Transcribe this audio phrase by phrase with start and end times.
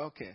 [0.00, 0.34] Okay.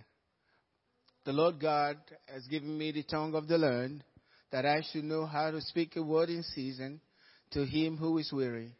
[1.25, 1.97] The Lord God
[2.31, 4.03] has given me the tongue of the learned,
[4.51, 7.01] that I should know how to speak a word in season
[7.51, 8.73] to him who is weary.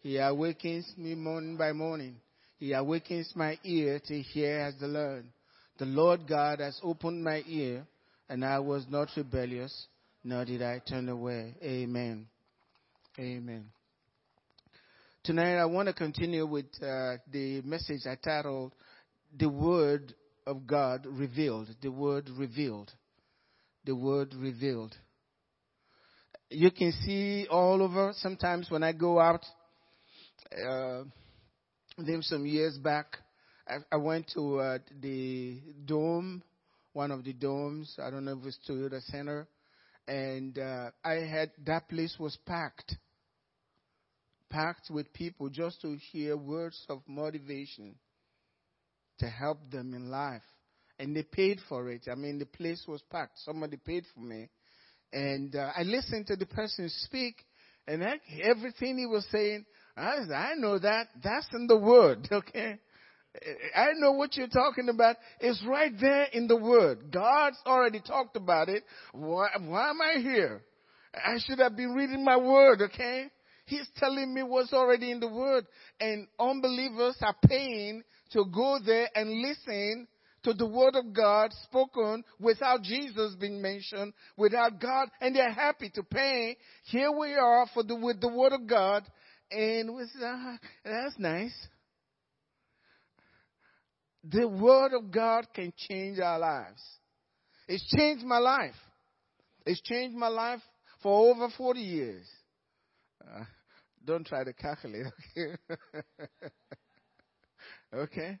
[0.00, 2.16] He awakens me morning by morning.
[2.58, 5.28] He awakens my ear to hear as the learned.
[5.78, 7.86] The Lord God has opened my ear,
[8.30, 9.86] and I was not rebellious,
[10.24, 11.56] nor did I turn away.
[11.62, 12.26] Amen.
[13.18, 13.66] Amen.
[15.24, 18.72] Tonight I want to continue with uh, the message I titled
[19.38, 20.14] The Word
[20.46, 21.68] of God Revealed.
[21.80, 22.92] The Word Revealed.
[23.84, 24.94] The Word Revealed.
[26.50, 28.12] You can see all over.
[28.16, 29.44] Sometimes when I go out,
[30.52, 31.04] uh,
[31.98, 33.18] then some years back,
[33.66, 36.42] I, I went to uh, the dome,
[36.92, 37.96] one of the domes.
[38.02, 39.46] I don't know if it's Toyota Center,
[40.06, 42.96] and uh, I had that place was packed
[44.52, 47.94] packed with people just to hear words of motivation
[49.18, 50.42] to help them in life.
[50.98, 52.02] And they paid for it.
[52.10, 53.38] I mean, the place was packed.
[53.44, 54.48] Somebody paid for me.
[55.12, 57.36] And uh, I listened to the person speak,
[57.86, 61.08] and I, everything he was saying, I, I know that.
[61.22, 62.78] That's in the Word, okay?
[63.74, 65.16] I know what you're talking about.
[65.40, 67.10] It's right there in the Word.
[67.10, 68.84] God's already talked about it.
[69.12, 70.62] Why, why am I here?
[71.14, 73.26] I should have been reading my Word, okay?
[73.72, 75.66] He's telling me what's already in the Word.
[75.98, 80.06] And unbelievers are paying to go there and listen
[80.42, 85.88] to the Word of God spoken without Jesus being mentioned, without God, and they're happy
[85.94, 86.58] to pay.
[86.84, 89.04] Here we are for the, with the Word of God,
[89.50, 91.54] and we say, ah, that's nice.
[94.22, 96.82] The Word of God can change our lives.
[97.68, 98.74] It's changed my life.
[99.64, 100.60] It's changed my life
[101.02, 102.26] for over 40 years.
[103.22, 103.44] Uh,
[104.04, 105.56] don't try to calculate, okay?
[107.94, 108.38] okay?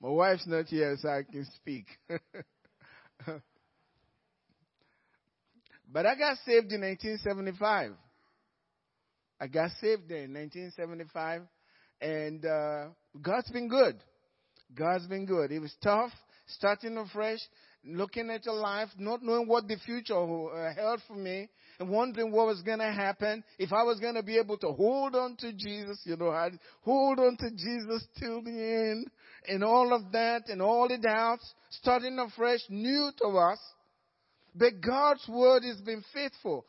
[0.00, 1.86] My wife's not here, so I can speak.
[5.90, 7.92] but I got saved in 1975.
[9.40, 11.42] I got saved there in 1975,
[12.00, 12.86] and uh,
[13.20, 13.96] God's been good.
[14.74, 15.52] God's been good.
[15.52, 16.10] It was tough,
[16.46, 17.40] starting afresh,
[17.86, 21.48] looking at your life, not knowing what the future uh, held for me,
[21.78, 24.68] and wondering what was going to happen, if I was going to be able to
[24.68, 29.10] hold on to Jesus, you know, I'd hold on to Jesus till the end,
[29.48, 33.58] and all of that, and all the doubts, starting afresh, new to us.
[34.54, 36.66] But God's word has been faithful.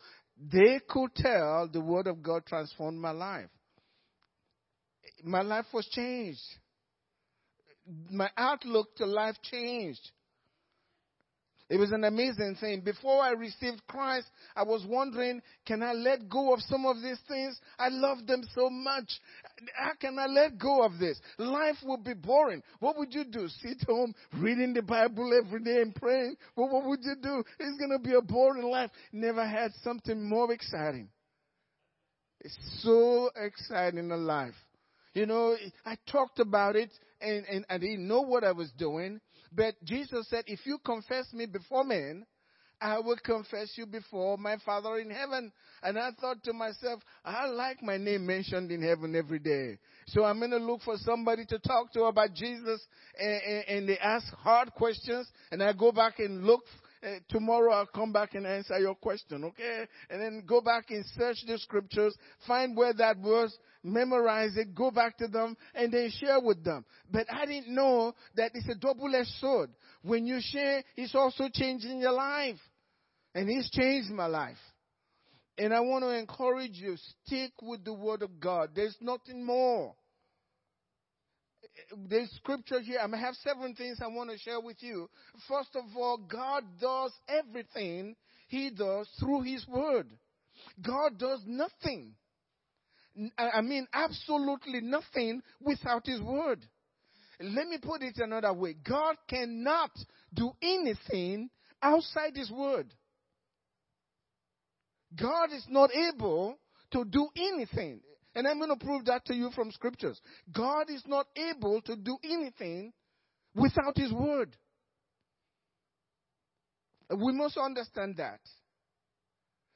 [0.52, 3.50] They could tell the word of God transformed my life.
[5.24, 6.42] My life was changed.
[8.12, 10.12] My outlook to life changed.
[11.70, 12.80] It was an amazing thing.
[12.80, 17.20] Before I received Christ, I was wondering, can I let go of some of these
[17.28, 17.60] things?
[17.78, 19.10] I love them so much.
[19.76, 21.20] How can I let go of this?
[21.38, 22.64] Life would be boring.
[22.80, 23.50] What would you do?
[23.62, 26.38] Sit home reading the Bible every day and praying?
[26.56, 27.44] Well, what would you do?
[27.60, 28.92] It's going to be a boring life.
[29.12, 31.10] Never had something more exciting.
[32.40, 34.56] It's so exciting in life.
[35.14, 39.20] You know, I talked about it and, and I didn't know what I was doing.
[39.56, 42.26] But Jesus said, if you confess me before men,
[42.80, 45.52] I will confess you before my Father in heaven.
[45.82, 49.78] And I thought to myself, I like my name mentioned in heaven every day.
[50.08, 52.80] So I'm going to look for somebody to talk to about Jesus
[53.20, 56.62] and, and, and they ask hard questions and I go back and look
[57.04, 59.86] uh, tomorrow I'll come back and answer your question, okay?
[60.10, 62.16] And then go back and search the scriptures,
[62.46, 66.86] find where that was, memorize it, go back to them, and then share with them.
[67.12, 69.70] But I didn't know that it's a double-edged sword.
[70.02, 72.60] When you share, it's also changing your life.
[73.36, 74.58] And it's changed my life.
[75.58, 78.72] And I want to encourage you, stick with the word of God.
[78.76, 79.96] There's nothing more
[82.10, 83.00] there's scripture here.
[83.02, 85.10] I have seven things I want to share with you.
[85.48, 88.16] First of all, God does everything
[88.48, 90.08] He does through His Word.
[90.86, 92.14] God does nothing.
[93.38, 96.66] I mean, absolutely nothing without His Word.
[97.40, 98.76] Let me put it another way.
[98.88, 99.92] God cannot
[100.34, 101.50] do anything
[101.82, 102.94] outside His Word.
[105.16, 106.58] God is not able
[106.92, 108.02] to do anything.
[108.38, 110.22] And I'm going to prove that to you from scriptures.
[110.56, 112.94] God is not able to do anything
[113.56, 114.56] without His Word.
[117.10, 118.40] We must understand that.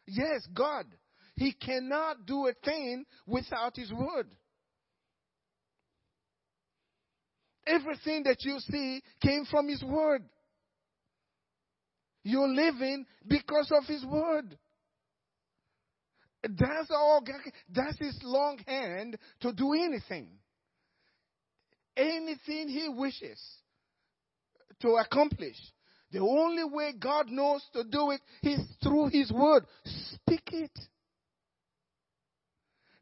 [0.05, 0.85] Yes, God.
[1.37, 4.27] He cannot do a thing without His Word.
[7.65, 10.23] Everything that you see came from His Word.
[12.23, 14.55] You're living because of His Word.
[16.43, 17.23] That's all.
[17.69, 20.29] That's his long hand to do anything.
[21.97, 23.39] Anything he wishes.
[24.81, 25.55] to accomplish.
[26.11, 29.65] The only way God knows to do it is through His Word.
[29.85, 30.71] Speak it.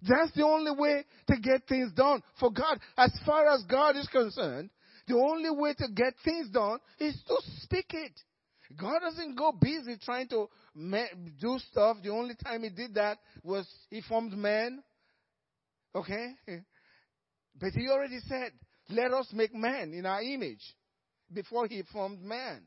[0.01, 2.79] That's the only way to get things done for God.
[2.97, 4.69] As far as God is concerned,
[5.07, 8.13] the only way to get things done is to speak it.
[8.77, 10.47] God doesn't go busy trying to
[11.39, 11.97] do stuff.
[12.03, 14.83] The only time He did that was He formed man.
[15.95, 16.35] Okay?
[17.59, 18.51] But He already said,
[18.89, 20.61] let us make man in our image
[21.33, 22.63] before He formed man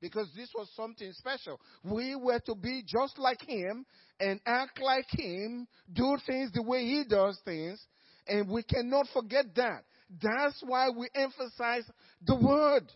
[0.00, 1.60] because this was something special.
[1.84, 3.84] We were to be just like him
[4.18, 7.80] and act like him, do things the way he does things,
[8.26, 9.84] and we cannot forget that.
[10.22, 11.84] That's why we emphasize
[12.26, 12.90] the word.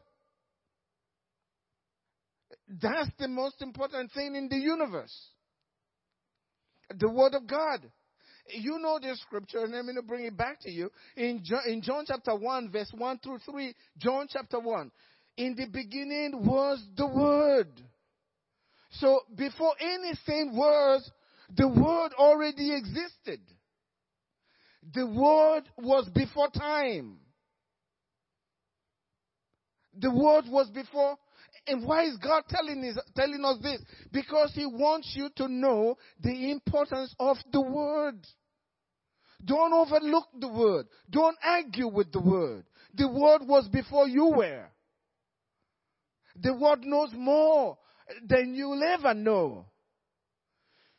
[2.69, 5.15] That's the most important thing in the universe.
[6.99, 7.91] The word of God.
[8.49, 10.91] You know this scripture, and I'm going to bring it back to you.
[11.17, 14.91] In John, in John chapter 1, verse 1 through 3, John chapter 1.
[15.39, 17.69] In the beginning was the Word.
[19.01, 21.11] So before anything was,
[21.57, 23.41] the Word already existed.
[24.93, 27.17] The Word was before time.
[29.99, 31.17] The Word was before.
[31.67, 33.81] And why is God telling us, telling us this?
[34.13, 38.19] Because He wants you to know the importance of the Word.
[39.45, 40.87] Don't overlook the Word.
[41.11, 42.65] Don't argue with the Word.
[42.95, 44.67] The Word was before you were.
[46.37, 47.79] The Word knows more
[48.27, 49.67] than you'll ever know.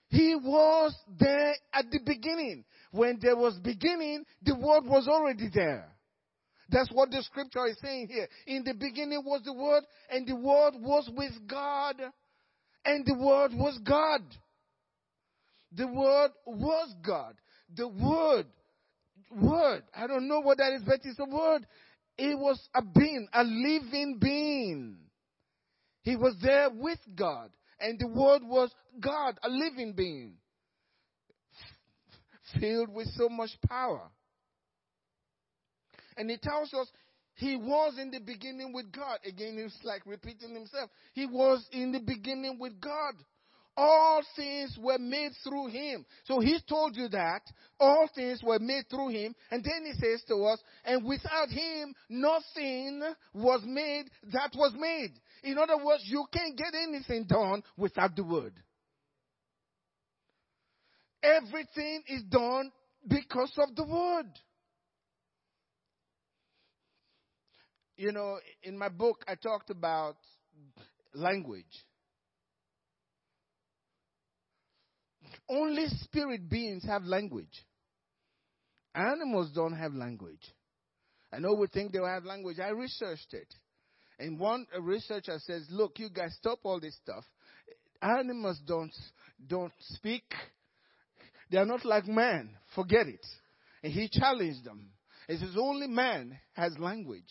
[0.09, 2.63] He was there at the beginning.
[2.91, 5.94] When there was beginning, the Word was already there.
[6.69, 8.27] That's what the scripture is saying here.
[8.47, 11.95] In the beginning was the Word, and the Word was with God,
[12.83, 14.21] and the Word was God.
[15.71, 17.35] The Word was God.
[17.75, 18.47] The Word,
[19.31, 21.65] Word, I don't know what that is, but it's a word.
[22.17, 24.97] It was a being, a living being.
[26.01, 30.35] He was there with God, and the Word was God, a living being,
[32.59, 34.09] filled with so much power.
[36.17, 36.87] And he tells us
[37.35, 39.19] he was in the beginning with God.
[39.25, 40.89] Again, it's like repeating himself.
[41.13, 43.15] He was in the beginning with God.
[43.77, 46.05] All things were made through him.
[46.23, 47.41] So he told you that
[47.77, 49.35] all things were made through him.
[49.51, 53.03] And then he says to us, and without him, nothing
[53.33, 55.11] was made that was made.
[55.43, 58.53] In other words, you can't get anything done without the word.
[61.21, 62.71] Everything is done
[63.05, 64.27] because of the word.
[67.97, 70.17] You know, in my book, I talked about
[71.13, 71.63] language.
[75.49, 77.65] Only spirit beings have language.
[78.93, 80.41] Animals don't have language.
[81.31, 82.59] I know we think they have language.
[82.59, 83.53] I researched it.
[84.17, 87.23] And one researcher says, look, you guys stop all this stuff.
[88.01, 88.93] Animals don't,
[89.45, 90.23] don't speak.
[91.51, 92.51] They are not like man.
[92.73, 93.25] Forget it.
[93.83, 94.91] And he challenged them.
[95.27, 97.23] He says, only man has language.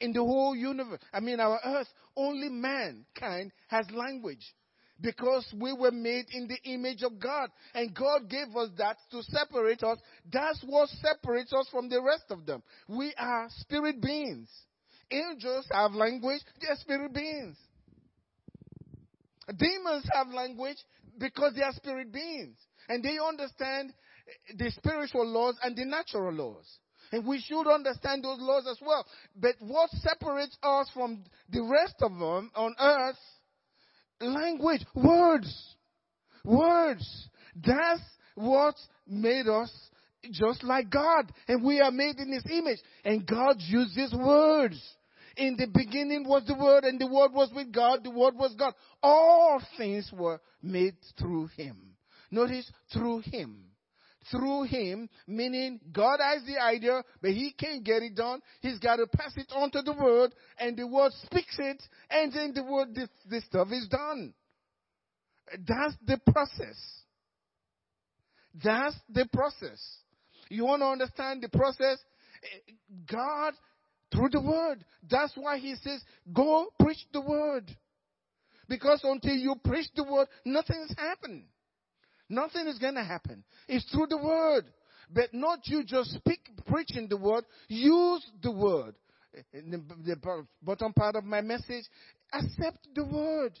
[0.00, 4.54] In the whole universe, I mean, our earth, only mankind has language
[5.00, 7.50] because we were made in the image of God.
[7.74, 9.98] And God gave us that to separate us.
[10.30, 12.62] That's what separates us from the rest of them.
[12.88, 14.48] We are spirit beings.
[15.10, 17.56] Angels have language, they're spirit beings.
[19.56, 20.78] Demons have language
[21.18, 22.56] because they are spirit beings.
[22.88, 23.92] And they understand
[24.56, 26.66] the spiritual laws and the natural laws.
[27.12, 29.06] And we should understand those laws as well.
[29.34, 33.18] But what separates us from the rest of them on earth
[34.20, 35.74] language, words.
[36.44, 37.28] Words.
[37.54, 38.02] That's
[38.34, 38.74] what
[39.06, 39.72] made us
[40.30, 41.32] just like God.
[41.48, 42.78] And we are made in His image.
[43.04, 44.80] And God uses words.
[45.36, 48.54] In the beginning was the Word, and the Word was with God, the Word was
[48.58, 48.72] God.
[49.02, 51.76] All things were made through Him.
[52.30, 53.65] Notice, through Him
[54.30, 58.40] through him, meaning God has the idea, but he can't get it done.
[58.60, 62.32] He's got to pass it on to the word, and the word speaks it, and
[62.32, 64.34] then the word, this, this stuff is done.
[65.66, 66.76] That's the process.
[68.62, 69.80] That's the process.
[70.48, 71.98] You want to understand the process?
[73.10, 73.54] God,
[74.12, 74.84] through the word.
[75.08, 76.02] That's why he says,
[76.32, 77.70] go preach the word.
[78.68, 81.44] Because until you preach the word, nothing's happened.
[82.28, 83.44] Nothing is going to happen.
[83.68, 84.64] It's through the word.
[85.12, 88.94] But not you just speak, preaching the word, use the word.
[89.52, 89.78] In the,
[90.16, 91.84] the bottom part of my message,
[92.32, 93.52] accept the word.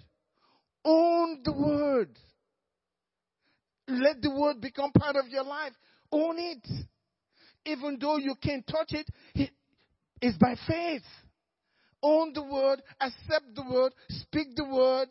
[0.84, 2.18] Own the word.
[3.88, 5.72] Let the word become part of your life.
[6.10, 6.66] Own it.
[7.64, 9.08] Even though you can't touch it,
[10.20, 11.02] it's by faith.
[12.02, 15.08] own the word, accept the word, speak the word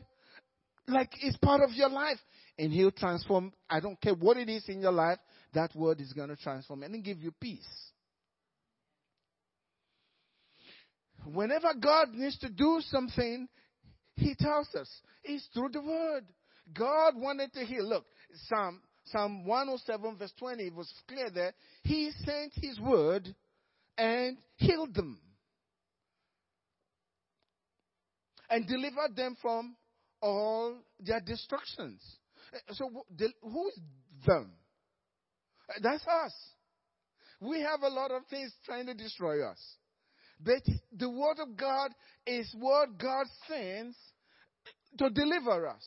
[0.87, 2.17] like it's part of your life.
[2.57, 3.51] And he'll transform.
[3.69, 5.19] I don't care what it is in your life,
[5.53, 7.85] that word is going to transform and give you peace.
[11.25, 13.47] Whenever God needs to do something,
[14.15, 14.89] He tells us.
[15.23, 16.25] It's through the word.
[16.73, 17.87] God wanted to heal.
[17.87, 18.05] Look,
[18.47, 21.53] Psalm, Psalm 107 verse 20 was clear there.
[21.83, 23.33] He sent His word
[23.97, 25.19] and healed them.
[28.49, 29.75] And delivered them from
[30.21, 32.01] all their destructions.
[32.71, 32.89] So
[33.41, 33.79] who is
[34.25, 34.51] them?
[35.69, 36.33] Uh, that's us.
[37.41, 39.59] We have a lot of things trying to destroy us.
[40.39, 41.91] But the Word of God
[42.25, 43.95] is what God sends
[44.97, 45.85] to deliver us.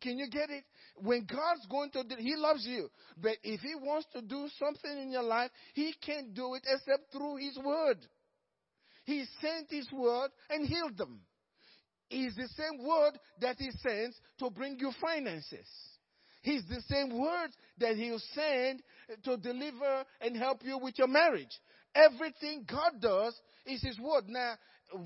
[0.00, 0.64] Can you get it?
[0.96, 2.88] When God's going to, do, He loves you.
[3.16, 7.12] But if He wants to do something in your life, He can't do it except
[7.12, 7.98] through His Word.
[9.04, 11.20] He sent His Word and healed them.
[12.10, 15.66] It's the same Word that He sends to bring you finances.
[16.46, 18.80] He's the same word that He'll send
[19.24, 21.50] to deliver and help you with your marriage.
[21.92, 23.34] Everything God does
[23.66, 24.28] is His word.
[24.28, 24.54] Now,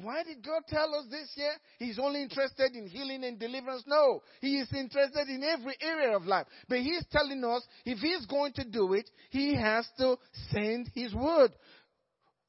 [0.03, 1.55] why did God tell us this here?
[1.79, 3.85] He's only interested in healing and deliverance.
[3.87, 6.47] No, He is interested in every area of life.
[6.69, 10.17] But He's telling us if He's going to do it, He has to
[10.53, 11.53] send His word.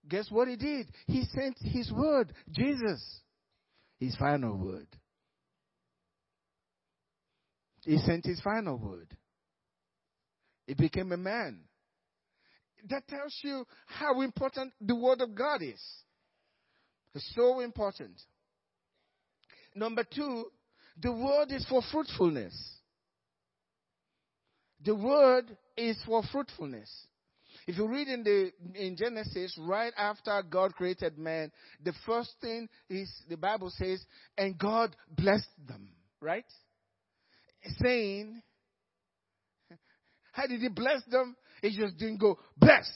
[0.09, 0.87] Guess what He did?
[1.07, 3.01] He sent His word, Jesus,
[4.01, 4.87] His final word.
[7.83, 9.07] He sent his final word.
[10.65, 11.59] He became a man.
[12.89, 15.79] That tells you how important the word of God is.
[17.13, 18.19] It's so important.
[19.75, 20.45] Number two,
[20.99, 22.55] the word is for fruitfulness.
[24.83, 25.45] The word
[25.77, 26.89] is for fruitfulness.
[27.67, 31.51] If you read in the in Genesis, right after God created man,
[31.83, 34.03] the first thing is the Bible says,
[34.37, 35.89] and God blessed them.
[36.21, 36.45] Right?
[37.81, 38.41] saying,
[40.31, 41.35] how did he bless them?
[41.61, 42.89] He just didn't go, blessed.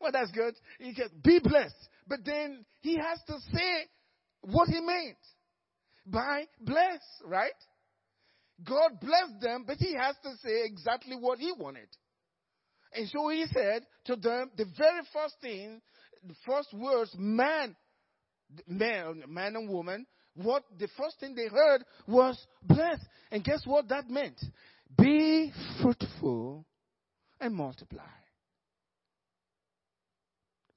[0.00, 0.54] Well, that's good.
[0.78, 1.74] He can be blessed.
[2.06, 3.86] But then he has to say
[4.42, 5.16] what he meant
[6.06, 7.52] by bless, right?
[8.64, 11.88] God blessed them, but he has to say exactly what he wanted.
[12.92, 15.80] And so he said to them, the very first thing,
[16.26, 17.76] the first words, man,
[18.66, 23.06] man, man and woman, what the first thing they heard was blessed.
[23.30, 24.40] And guess what that meant?
[24.96, 25.52] Be
[25.82, 26.64] fruitful
[27.40, 28.02] and multiply.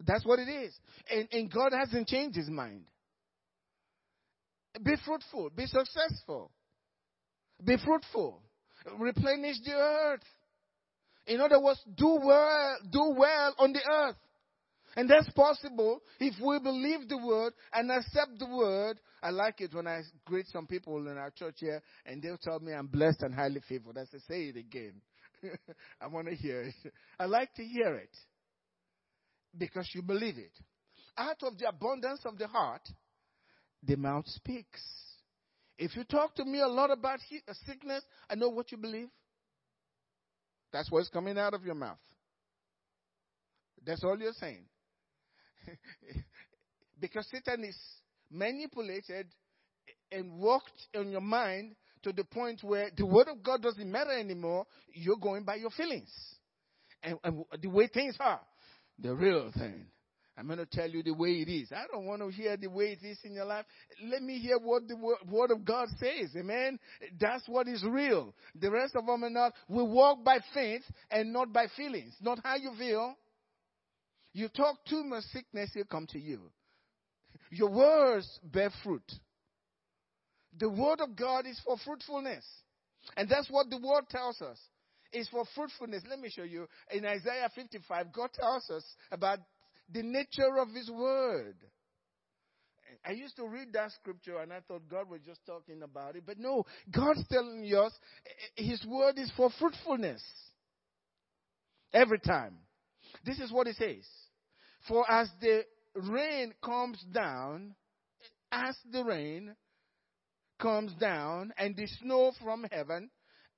[0.06, 0.74] That's what it is.
[1.10, 2.86] And, and God hasn't changed his mind.
[4.84, 6.50] Be fruitful, be successful,
[7.63, 8.41] be fruitful,
[8.98, 10.24] replenish the earth.
[11.28, 14.16] In other words, do well, do well on the earth.
[14.96, 19.00] And that's possible if we believe the word and accept the word.
[19.24, 22.60] I like it when I greet some people in our church here and they'll tell
[22.60, 23.98] me I'm blessed and highly favored.
[23.98, 24.94] I say, say it again.
[26.01, 26.94] I want to hear it.
[27.20, 28.16] I like to hear it
[29.58, 30.51] because you believe it.
[31.18, 32.88] Out of the abundance of the heart,
[33.84, 34.82] the mouth speaks.
[35.78, 39.10] If you talk to me a lot about uh, sickness, I know what you believe.
[40.72, 41.98] That's what's coming out of your mouth.
[43.86, 44.66] That's all you're saying.
[47.00, 47.78] because Satan is
[48.30, 49.28] manipulated
[50.12, 54.12] and worked on your mind to the point where the word of God doesn't matter
[54.12, 54.66] anymore.
[54.94, 56.10] You're going by your feelings
[57.04, 58.42] and, and the way things are,
[59.00, 59.86] the real thing.
[60.41, 61.71] I'm going to tell you the way it is.
[61.71, 63.63] I don't want to hear the way it is in your life.
[64.03, 66.31] Let me hear what the word of God says.
[66.36, 66.79] Amen.
[67.19, 68.33] That's what is real.
[68.60, 69.53] The rest of them are not.
[69.67, 70.81] We walk by faith
[71.12, 72.15] and not by feelings.
[72.19, 73.13] Not how you feel.
[74.33, 76.39] You talk too much sickness, will come to you.
[77.51, 79.12] Your words bear fruit.
[80.57, 82.45] The word of God is for fruitfulness.
[83.15, 84.57] And that's what the word tells us.
[85.13, 86.01] It's for fruitfulness.
[86.10, 86.67] Let me show you.
[86.91, 89.38] In Isaiah 55, God tells us about
[89.93, 91.55] the nature of his word.
[93.05, 96.24] I used to read that scripture and I thought God was just talking about it.
[96.25, 97.91] But no, God's telling us
[98.55, 100.21] his word is for fruitfulness.
[101.93, 102.57] Every time.
[103.25, 104.05] This is what it says.
[104.88, 105.63] For as the
[105.95, 107.75] rain comes down,
[108.51, 109.55] as the rain
[110.60, 113.10] comes down and the snow from heaven,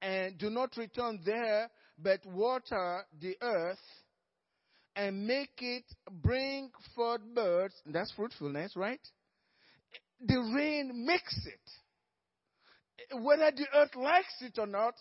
[0.02, 3.78] and do not return there, but water the earth
[4.96, 5.84] and make it
[6.22, 7.76] bring forth birds.
[7.86, 9.00] That's fruitfulness, right?
[10.26, 13.20] The rain makes it.
[13.22, 14.94] Whether the earth likes it or not,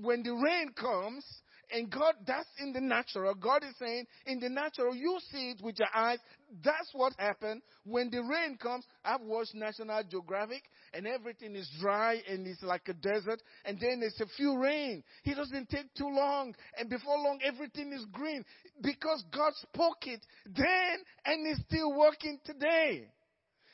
[0.00, 1.24] when the rain comes,
[1.72, 3.34] And God, that's in the natural.
[3.34, 6.18] God is saying, in the natural, you see it with your eyes.
[6.62, 8.84] That's what happened when the rain comes.
[9.02, 13.42] I've watched National Geographic and everything is dry and it's like a desert.
[13.64, 15.02] And then there's a few rain.
[15.24, 16.54] It doesn't take too long.
[16.78, 18.44] And before long, everything is green
[18.82, 23.08] because God spoke it then and it's still working today.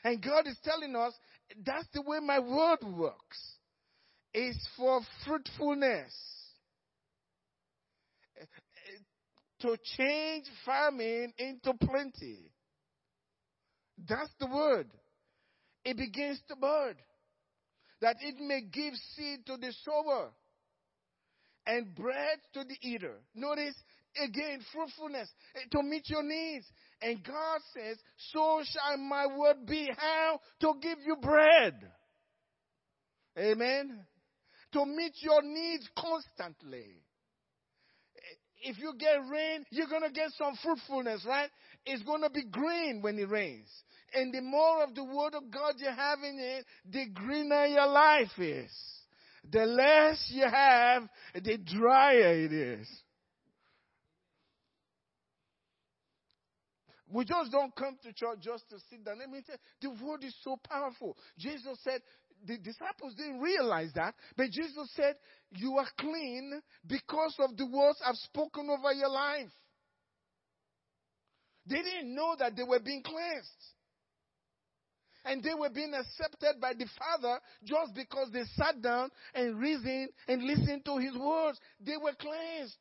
[0.05, 1.13] And God is telling us
[1.65, 3.57] that's the way my word works.
[4.33, 6.13] It's for fruitfulness.
[9.61, 12.51] To change famine into plenty.
[14.07, 14.87] That's the word.
[15.83, 16.95] It begins to bud.
[18.01, 20.31] That it may give seed to the sower
[21.67, 23.17] and bread to the eater.
[23.35, 23.75] Notice
[24.23, 26.65] again, fruitfulness eh, to meet your needs.
[27.01, 27.97] And God says,
[28.31, 29.89] so shall my word be.
[29.97, 30.39] How?
[30.61, 31.75] To give you bread.
[33.37, 34.05] Amen.
[34.73, 37.01] To meet your needs constantly.
[38.61, 41.49] If you get rain, you're going to get some fruitfulness, right?
[41.85, 43.69] It's going to be green when it rains.
[44.13, 47.87] And the more of the word of God you have in it, the greener your
[47.87, 48.71] life is.
[49.49, 52.87] The less you have, the drier it is.
[57.11, 59.17] We just don't come to church just to sit down.
[59.17, 61.17] Let me tell you, the word is so powerful.
[61.39, 62.01] Jesus said,
[62.45, 65.15] the disciples didn't realize that, but Jesus said,
[65.51, 69.51] You are clean because of the words I've spoken over your life.
[71.65, 73.49] They didn't know that they were being cleansed.
[75.25, 80.09] And they were being accepted by the Father just because they sat down and reasoned
[80.27, 81.59] and listened to His words.
[81.79, 82.77] They were cleansed.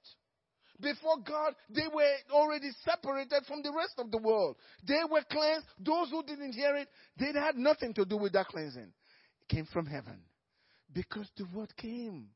[0.80, 4.56] Before God, they were already separated from the rest of the world.
[4.86, 5.66] They were cleansed.
[5.80, 6.88] Those who didn't hear it,
[7.18, 8.92] they had nothing to do with that cleansing.
[9.48, 10.20] Came from heaven.
[10.92, 12.28] Because the word came.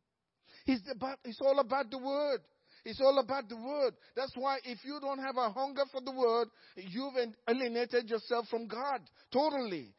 [0.66, 2.40] It's, about, it's all about the word.
[2.84, 3.94] It's all about the word.
[4.16, 7.14] That's why if you don't have a hunger for the word, you've
[7.48, 9.00] alienated yourself from God
[9.32, 9.94] totally.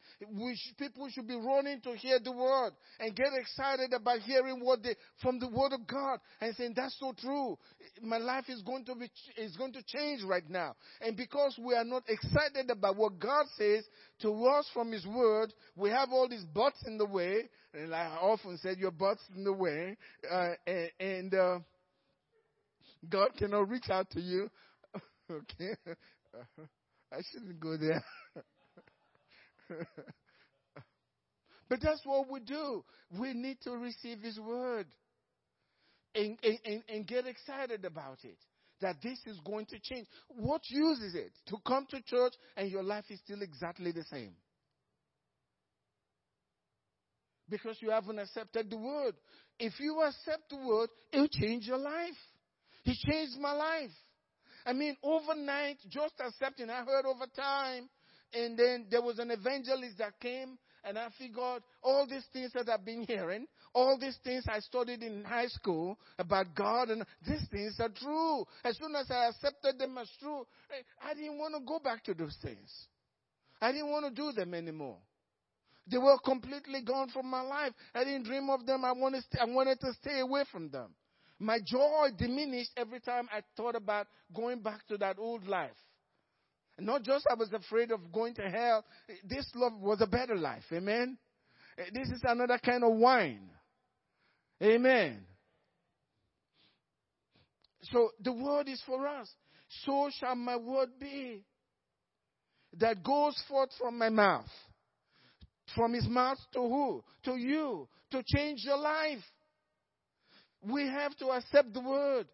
[0.78, 4.94] People should be running to hear the word and get excited about hearing what they,
[5.22, 7.58] from the word of God and saying that's so true.
[8.02, 10.74] My life is going to be is going to change right now.
[11.00, 13.84] And because we are not excited about what God says
[14.22, 17.48] to us from His word, we have all these butts in the way.
[17.72, 19.96] And like I often said, your butts in the way,
[20.30, 20.90] uh, and.
[21.00, 21.58] and uh,
[23.08, 24.48] God cannot reach out to you.
[25.30, 25.76] okay.
[27.12, 28.04] I shouldn't go there.
[31.68, 32.84] but that's what we do.
[33.18, 34.86] We need to receive His word
[36.14, 38.38] and, and, and, get excited about it.
[38.80, 40.06] That this is going to change.
[40.28, 44.04] What use is it to come to church and your life is still exactly the
[44.10, 44.32] same?
[47.48, 49.14] Because you haven't accepted the word.
[49.58, 52.16] If you accept the word, it'll change your life.
[52.84, 53.90] He changed my life.
[54.66, 56.70] I mean, overnight, just accepting.
[56.70, 57.88] I heard over time.
[58.32, 62.68] And then there was an evangelist that came, and I figured all these things that
[62.68, 67.46] I've been hearing, all these things I studied in high school about God, and these
[67.52, 68.44] things are true.
[68.64, 72.02] As soon as I accepted them as true, eh, I didn't want to go back
[72.04, 72.70] to those things.
[73.60, 74.98] I didn't want to do them anymore.
[75.86, 77.72] They were completely gone from my life.
[77.94, 78.84] I didn't dream of them.
[78.84, 80.92] I wanted, I wanted to stay away from them.
[81.44, 85.76] My joy diminished every time I thought about going back to that old life.
[86.78, 88.82] Not just I was afraid of going to hell.
[89.28, 90.64] This love was a better life.
[90.72, 91.18] Amen.
[91.78, 93.50] Eh, this is another kind of wine.
[94.62, 95.20] Amen.
[97.82, 99.30] So the word is for us.
[99.84, 101.44] So shall my word be
[102.78, 104.48] that goes forth from my mouth.
[105.76, 107.04] From his mouth to who?
[107.24, 107.86] To you.
[108.12, 109.22] To change your life.
[110.70, 112.26] We have to accept the word.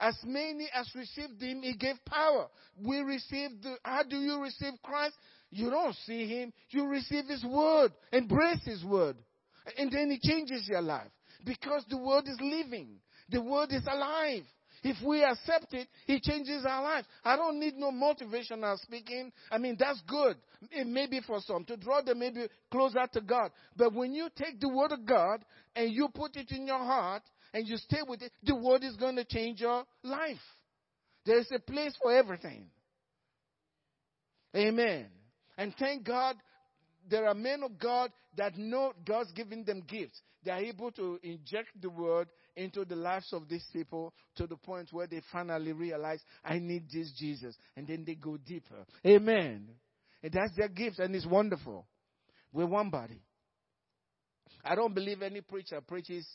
[0.00, 2.48] As many as received him, he gave power.
[2.84, 5.14] We received the, how do you receive Christ?
[5.50, 6.52] You don't see him.
[6.70, 7.92] You receive his word.
[8.12, 9.16] Embrace his word.
[9.78, 11.10] And then he changes your life.
[11.44, 12.96] Because the word is living.
[13.30, 14.42] The word is alive.
[14.82, 17.06] If we accept it, it changes our lives.
[17.24, 19.32] I don't need no motivational speaking.
[19.50, 20.36] I mean, that's good.
[20.70, 23.50] It may be for some to draw them maybe closer to God.
[23.76, 25.42] But when you take the word of God
[25.74, 27.22] and you put it in your heart
[27.54, 30.36] and you stay with it, the word is going to change your life.
[31.24, 32.66] There's a place for everything.
[34.54, 35.06] Amen.
[35.56, 36.36] And thank God
[37.08, 40.20] there are men of God that know God's giving them gifts.
[40.44, 44.56] They are able to inject the word into the lives of these people to the
[44.56, 47.56] point where they finally realize, I need this Jesus.
[47.76, 48.84] And then they go deeper.
[49.06, 49.68] Amen.
[50.22, 51.86] And that's their gift, and it's wonderful.
[52.52, 53.20] We're one body.
[54.64, 56.26] I don't believe any preacher preaches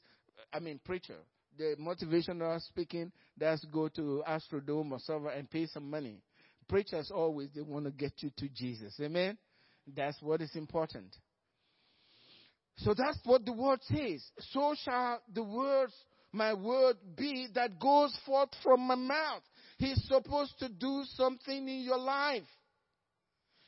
[0.54, 1.17] I mean, preacher
[1.60, 6.21] the motivational speaking, that's go to Astrodome or somewhere and pay some money.
[6.67, 8.95] Preachers always, they want to get you to Jesus.
[9.02, 9.38] Amen?
[9.95, 11.15] That's what is important.
[12.78, 14.23] So that's what the word says.
[14.52, 15.93] So shall the words,
[16.32, 19.41] my word be that goes forth from my mouth.
[19.78, 22.43] He's supposed to do something in your life.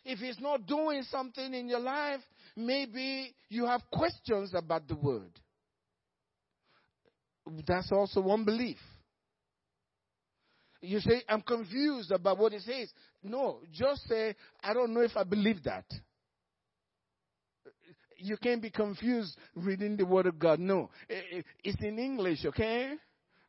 [0.05, 2.21] If he's not doing something in your life,
[2.55, 5.40] maybe you have questions about the word.
[7.67, 8.77] That's also one belief.
[10.82, 12.91] You say, I'm confused about what it says.
[13.23, 15.86] No, just say, I don't know if I believe that.
[18.17, 20.60] You can't be confused reading the Word of God.
[20.60, 22.93] No, it's in English, okay?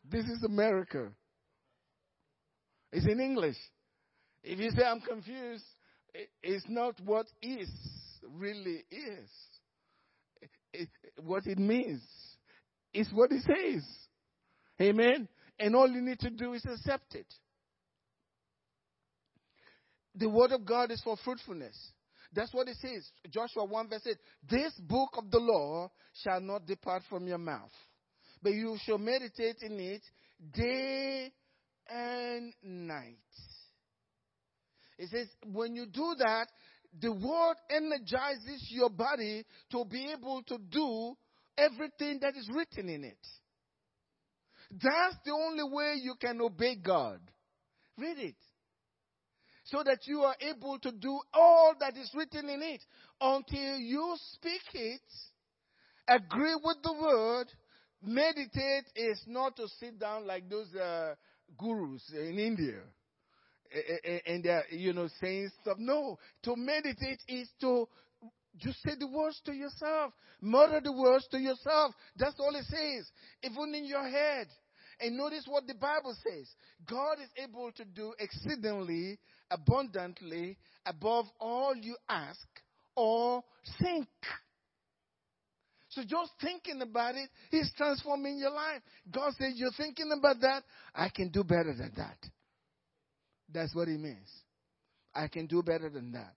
[0.04, 1.08] This is America.
[2.92, 3.56] It's in English.
[4.42, 5.64] If you say I'm confused,
[6.42, 7.70] it's not what is
[8.28, 9.30] really is.
[10.74, 10.88] It,
[11.22, 12.02] what it means.
[12.92, 13.84] It's what it says.
[14.80, 15.28] Amen.
[15.58, 17.26] And all you need to do is accept it.
[20.14, 21.76] The word of God is for fruitfulness.
[22.34, 23.08] That's what it says.
[23.30, 24.16] Joshua 1 verse 8.
[24.48, 25.90] This book of the law
[26.22, 27.72] shall not depart from your mouth,
[28.42, 30.02] but you shall meditate in it
[30.52, 31.32] day
[31.88, 33.16] and night.
[34.98, 36.46] It says, when you do that,
[37.00, 41.16] the word energizes your body to be able to do
[41.56, 43.26] everything that is written in it.
[44.70, 47.20] That's the only way you can obey God.
[47.98, 48.36] Read it.
[49.64, 52.80] So that you are able to do all that is written in it
[53.20, 55.00] until you speak it,
[56.08, 57.46] agree with the word.
[58.02, 61.14] Meditate is not to sit down like those uh,
[61.56, 62.80] gurus in India
[64.26, 65.76] and they're, you know, saying stuff.
[65.78, 67.88] No, to meditate is to
[68.58, 71.94] just say the words to yourself, mutter the words to yourself.
[72.16, 73.10] That's all it says,
[73.42, 74.48] even in your head.
[75.00, 76.48] And notice what the Bible says
[76.88, 79.18] God is able to do exceedingly,
[79.50, 82.46] abundantly, above all you ask
[82.94, 83.42] or
[83.80, 84.08] think.
[85.88, 88.80] So just thinking about it is transforming your life.
[89.10, 90.62] God says, You're thinking about that,
[90.94, 92.16] I can do better than that.
[93.52, 94.30] That's what it means.
[95.14, 96.34] I can do better than that.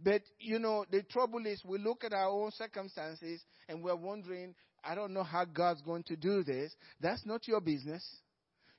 [0.00, 4.54] But, you know, the trouble is we look at our own circumstances and we're wondering,
[4.84, 6.72] I don't know how God's going to do this.
[7.00, 8.04] That's not your business.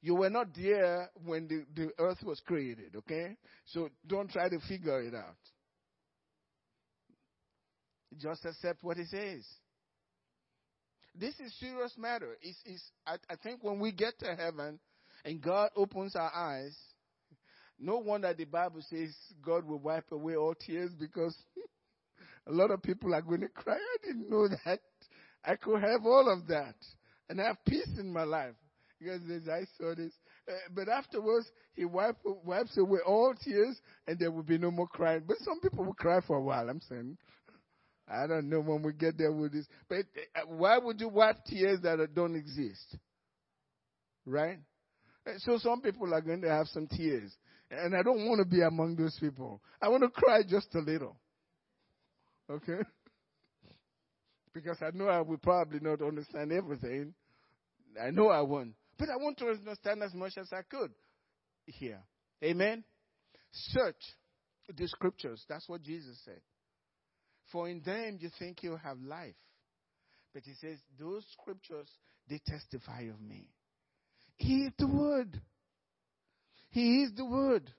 [0.01, 3.35] You were not there when the, the earth was created, okay?
[3.65, 5.35] So don't try to figure it out.
[8.17, 9.45] Just accept what He says.
[11.13, 12.37] This is serious matter.
[12.41, 14.79] It's, it's, I, I think when we get to heaven
[15.25, 16.77] and God opens our eyes,
[17.79, 21.35] no wonder the Bible says God will wipe away all tears because
[22.47, 23.75] a lot of people are going to cry.
[23.75, 24.79] I didn't know that.
[25.45, 26.75] I could have all of that
[27.29, 28.55] and have peace in my life.
[28.99, 30.11] Because I saw this.
[30.47, 34.87] Uh, but afterwards, he wipe, wipes away all tears and there will be no more
[34.87, 35.23] crying.
[35.25, 37.17] But some people will cry for a while, I'm saying.
[38.09, 39.67] I don't know when we get there with this.
[39.87, 39.99] But
[40.35, 42.97] uh, why would you wipe tears that don't exist?
[44.25, 44.59] Right?
[45.25, 47.31] Uh, so some people are going to have some tears.
[47.71, 49.61] And I don't want to be among those people.
[49.81, 51.15] I want to cry just a little.
[52.49, 52.79] Okay?
[54.51, 57.13] Because I know I will probably not understand everything.
[58.03, 58.73] I know I won't.
[58.97, 60.91] But I want to understand as much as I could
[61.67, 62.01] here.
[62.43, 62.83] Amen?
[63.51, 64.01] Search
[64.75, 65.45] the scriptures.
[65.47, 66.41] That's what Jesus said.
[67.51, 69.35] For in them you think you have life.
[70.33, 71.87] But he says, those scriptures,
[72.29, 73.49] they testify of me.
[74.37, 75.39] He is the word.
[76.71, 77.71] He is the Word.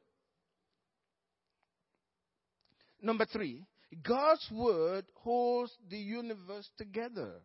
[3.01, 3.67] Number three,
[4.03, 7.41] God's Word holds the universe together.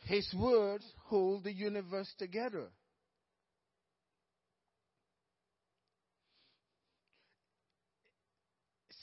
[0.00, 2.66] His words hold the universe together.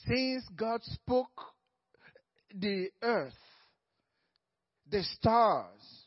[0.06, 1.40] Since God spoke
[2.54, 3.32] the earth,
[4.88, 6.01] the stars,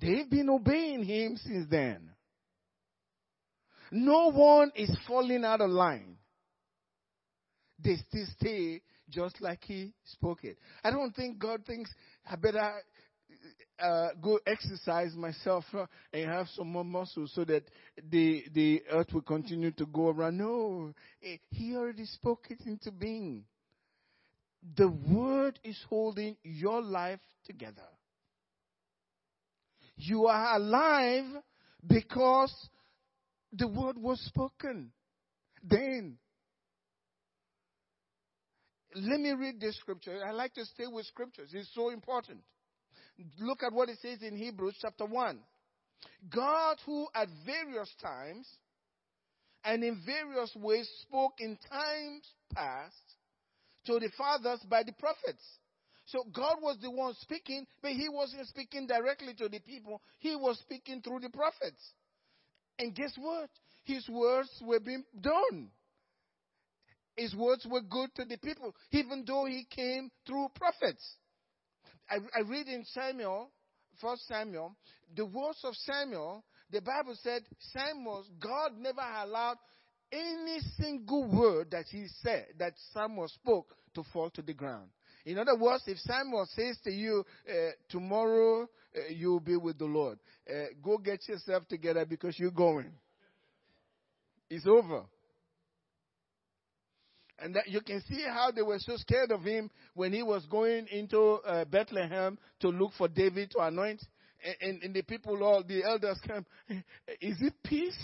[0.00, 2.10] They've been obeying him since then.
[3.90, 6.16] No one is falling out of line.
[7.78, 10.58] They still stay just like he spoke it.
[10.82, 11.90] I don't think God thinks
[12.28, 12.72] I better
[13.78, 17.64] uh, go exercise myself uh, and have some more muscle so that
[18.10, 20.38] the the earth will continue to go around.
[20.38, 20.92] No,
[21.50, 23.44] he already spoke it into being.
[24.76, 27.82] The word is holding your life together.
[29.96, 31.24] You are alive
[31.86, 32.52] because
[33.52, 34.90] the word was spoken.
[35.62, 36.18] Then,
[38.94, 40.20] let me read this scripture.
[40.24, 42.40] I like to stay with scriptures, it's so important.
[43.38, 45.38] Look at what it says in Hebrews chapter 1.
[46.34, 48.48] God who at various times
[49.64, 52.94] and in various ways spoke in times past
[53.86, 55.42] to the fathers by the prophets.
[56.06, 60.02] So God was the one speaking, but he wasn't speaking directly to the people.
[60.18, 61.82] He was speaking through the prophets.
[62.78, 63.48] And guess what?
[63.84, 65.70] His words were being done.
[67.16, 71.16] His words were good to the people, even though he came through prophets.
[72.10, 73.50] I, I read in Samuel,
[74.00, 74.76] First Samuel,
[75.14, 79.58] the words of Samuel, the Bible said Samuel, God never allowed
[80.12, 84.90] any single word that he said, that Samuel spoke, to fall to the ground.
[85.24, 89.86] In other words, if Samuel says to you, uh, tomorrow uh, you'll be with the
[89.86, 92.92] Lord, uh, go get yourself together because you're going.
[94.50, 95.04] It's over.
[97.38, 100.86] And you can see how they were so scared of him when he was going
[100.88, 104.00] into Bethlehem to look for David to anoint.
[104.44, 106.46] And, and, and the people, all the elders came,
[107.20, 107.98] is it peace?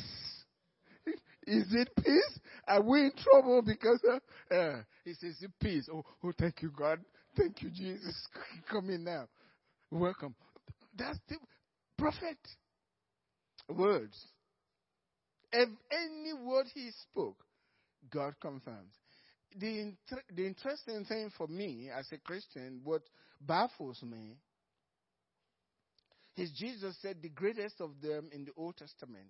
[1.51, 2.39] Is it peace?
[2.69, 5.89] Are we in trouble because uh, uh, he says peace?
[5.93, 7.01] Oh, oh, thank you, God.
[7.37, 8.15] Thank you, Jesus.
[8.71, 9.27] Come in now.
[9.91, 10.37] Welcome.
[10.97, 11.39] That's the
[11.99, 12.39] prophet
[13.69, 14.17] words.
[15.53, 17.43] If any word he spoke,
[18.13, 18.95] God confirms.
[19.57, 23.03] The, inter- the interesting thing for me as a Christian, what
[23.41, 24.37] baffles me,
[26.37, 29.27] is Jesus said the greatest of them in the Old Testament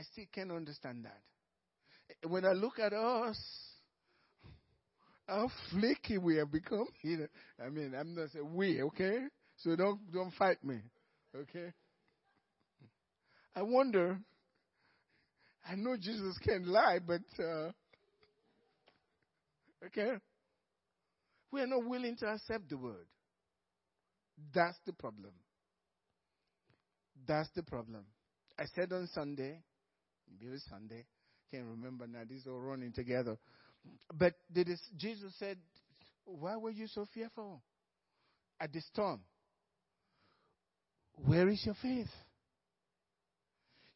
[0.00, 2.30] I still can't understand that.
[2.30, 3.38] When I look at us,
[5.28, 6.86] how flaky we have become.
[7.02, 7.26] You know,
[7.64, 9.18] I mean, I'm not saying we, okay?
[9.58, 10.78] So don't don't fight me,
[11.36, 11.72] okay?
[13.54, 14.18] I wonder.
[15.70, 17.70] I know Jesus can't lie, but uh,
[19.84, 20.12] okay,
[21.52, 23.06] we are not willing to accept the word.
[24.54, 25.32] That's the problem.
[27.26, 28.04] That's the problem.
[28.58, 29.60] I said on Sunday,
[30.38, 31.04] Maybe Sunday.
[31.50, 32.20] Can't remember now.
[32.28, 33.36] These are running together.
[34.12, 34.34] But
[34.96, 35.58] Jesus said,
[36.24, 37.62] Why were you so fearful
[38.60, 39.20] at the storm?
[41.26, 42.10] Where is your faith?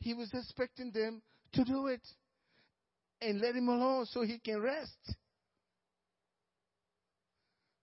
[0.00, 2.02] He was expecting them to do it
[3.22, 5.14] and let him alone so he can rest.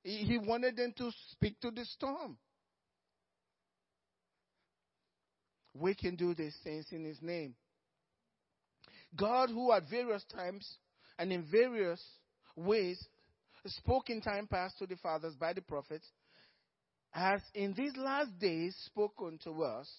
[0.04, 2.38] He wanted them to speak to the storm.
[5.74, 7.56] We can do these things in his name.
[9.16, 10.68] God, who at various times
[11.18, 12.02] and in various
[12.56, 13.04] ways
[13.66, 16.08] spoke in time past to the fathers by the prophets,
[17.12, 19.90] has in these last days spoken to us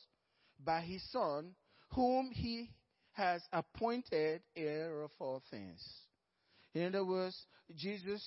[0.65, 1.55] by his Son,
[1.91, 2.71] whom he
[3.13, 5.83] has appointed heir of all things.
[6.75, 7.37] In other words,
[7.77, 8.23] Jesus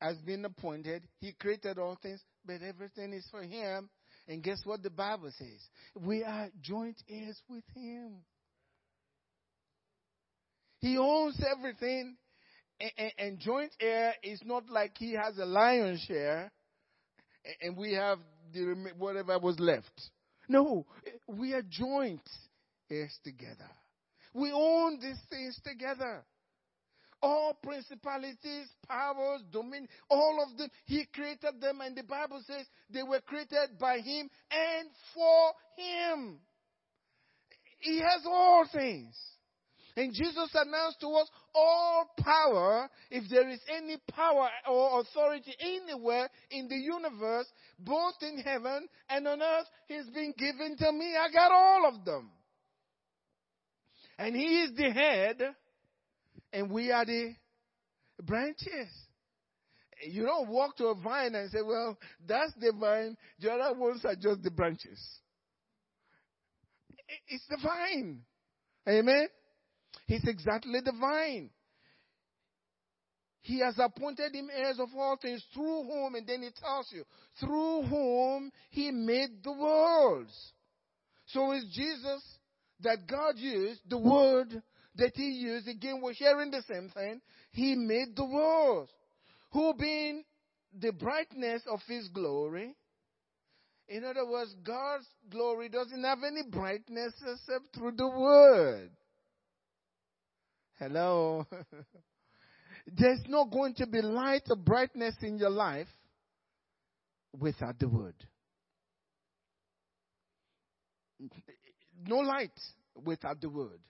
[0.00, 1.02] has been appointed.
[1.20, 3.90] He created all things, but everything is for him.
[4.28, 5.68] And guess what the Bible says?
[5.94, 8.24] We are joint heirs with him.
[10.80, 12.16] He owns everything,
[12.80, 16.52] and, and, joint heir is not like he has a lion's share,
[17.62, 18.18] and we have
[18.52, 20.10] the, whatever was left.
[20.48, 20.86] No,
[21.26, 22.28] we are joint
[22.90, 23.70] heirs together.
[24.34, 26.22] We own these things together.
[27.22, 33.02] All principalities, powers, dominion, all of them, He created them, and the Bible says they
[33.02, 36.38] were created by Him and for Him.
[37.78, 39.16] He has all things.
[39.96, 46.28] And Jesus announced to us all power, if there is any power or authority anywhere
[46.50, 47.46] in the universe,
[47.78, 51.14] both in heaven and on earth, has been given to me.
[51.16, 52.30] I got all of them.
[54.18, 55.42] And He is the head,
[56.52, 57.34] and we are the
[58.22, 58.88] branches.
[60.06, 61.96] You don't walk to a vine and say, well,
[62.28, 65.02] that's the vine, the other ones are just the branches.
[67.28, 68.20] It's the vine.
[68.86, 69.28] Amen?
[70.06, 71.50] He's exactly the vine.
[73.42, 77.04] He has appointed him heirs of all things through whom, and then he tells you,
[77.38, 80.52] through whom he made the worlds.
[81.26, 82.22] So is Jesus
[82.80, 84.62] that God used, the word
[84.96, 87.20] that he used, again, we're hearing the same thing.
[87.52, 88.90] He made the worlds.
[89.52, 90.24] Who being
[90.80, 92.74] the brightness of his glory.
[93.88, 98.90] In other words, God's glory doesn't have any brightness except through the word.
[100.78, 101.46] Hello.
[102.86, 105.88] There's not going to be light or brightness in your life
[107.38, 108.14] without the word.
[112.06, 112.58] No light
[113.04, 113.80] without the word.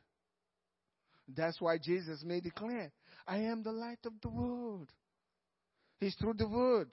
[1.29, 2.93] That's why Jesus made it clear
[3.27, 4.89] I am the light of the world.
[5.99, 6.91] He's through the word.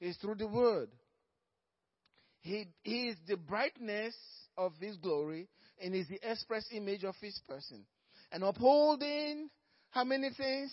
[0.00, 0.90] is through the word.
[2.40, 4.14] He, he is the brightness
[4.56, 5.48] of his glory
[5.80, 7.84] and is the express image of his person.
[8.32, 9.48] And upholding
[9.90, 10.72] how many things?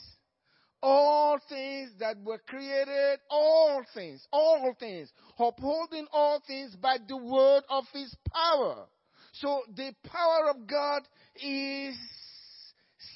[0.82, 7.64] All things that were created, all things, all things, upholding all things by the word
[7.70, 8.86] of his power.
[9.34, 11.04] So the power of God
[11.38, 11.96] is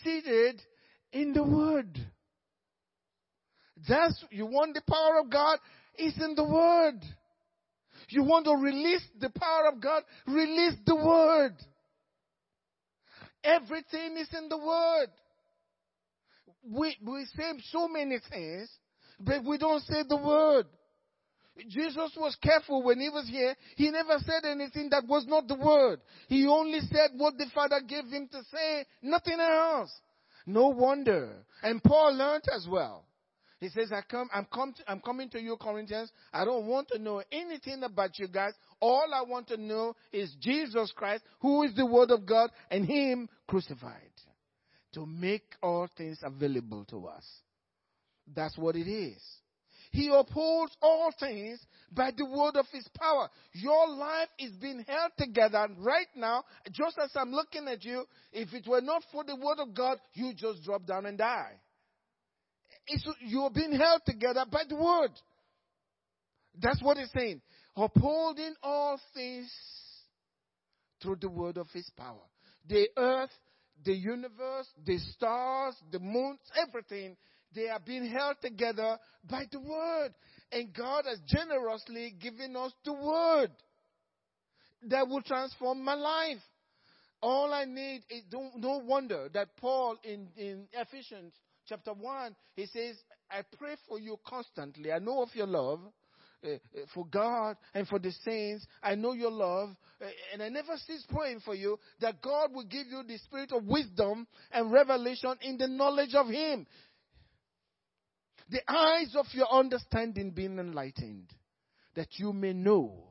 [0.01, 0.61] seated
[1.11, 1.99] in the word.
[3.87, 5.59] That's, you want the power of God?
[5.95, 7.01] It's in the word.
[8.09, 10.03] You want to release the power of God?
[10.25, 11.55] Release the word.
[13.43, 15.07] Everything is in the word.
[16.69, 18.69] We, we say so many things,
[19.19, 20.65] but we don't say the word.
[21.69, 23.55] Jesus was careful when he was here.
[23.75, 26.01] He never said anything that was not the word.
[26.27, 29.91] He only said what the Father gave him to say, nothing else.
[30.45, 31.33] No wonder.
[31.63, 33.06] And Paul learned as well.
[33.59, 36.11] He says, I come, I'm, come to, I'm coming to you, Corinthians.
[36.31, 38.53] I don't want to know anything about you guys.
[38.79, 42.85] All I want to know is Jesus Christ, who is the Word of God, and
[42.85, 44.11] Him crucified
[44.93, 47.25] to make all things available to us.
[48.35, 49.21] That's what it is.
[49.91, 51.59] He upholds all things
[51.91, 53.29] by the word of his power.
[53.53, 58.05] Your life is being held together right now, just as I'm looking at you.
[58.33, 61.53] If it were not for the word of God, you just drop down and die.
[62.87, 65.11] It's, you're being held together by the word.
[66.59, 67.41] That's what he's saying.
[67.75, 69.51] Upholding all things
[71.01, 72.23] through the word of his power.
[72.67, 73.31] The earth,
[73.83, 77.15] the universe, the stars, the moons, everything,
[77.53, 78.97] they are being held together
[79.29, 80.13] by the word.
[80.51, 83.51] And God has generously given us the word
[84.83, 86.37] that will transform my life.
[87.21, 91.33] All I need is no wonder that Paul in, in Ephesians
[91.67, 92.95] chapter 1, he says,
[93.29, 94.91] I pray for you constantly.
[94.91, 95.79] I know of your love
[96.43, 96.49] uh,
[96.93, 98.65] for God and for the saints.
[98.81, 99.69] I know your love.
[100.01, 103.51] Uh, and I never cease praying for you that God will give you the spirit
[103.51, 106.65] of wisdom and revelation in the knowledge of Him.
[108.49, 111.29] The eyes of your understanding being enlightened,
[111.95, 113.03] that you may know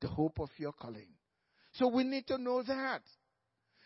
[0.00, 1.08] the hope of your calling.
[1.74, 3.00] So we need to know that.